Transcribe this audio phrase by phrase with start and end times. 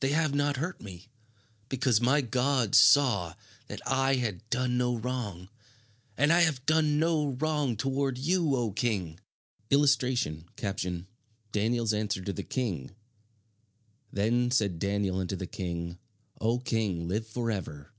[0.00, 1.10] They have not hurt me,
[1.68, 3.34] because my God saw
[3.68, 5.50] that I had done no wrong.
[6.16, 9.20] And I have done no wrong toward you, O king!"
[9.68, 10.46] [Illustration:
[11.52, 12.92] DANIEL'S ANSWER TO THE KING
[14.10, 15.98] "Then said Daniel unto the King,
[16.40, 17.92] O King, live forever.